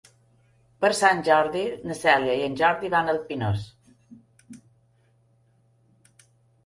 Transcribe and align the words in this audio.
Per 0.85 0.89
Sant 0.99 1.19
Jordi 1.27 1.61
na 1.89 1.97
Cèlia 1.99 2.37
i 2.39 2.43
en 2.47 2.57
Jordi 2.61 2.91
van 2.95 3.13
al 3.13 3.21
Pinós. 3.29 3.69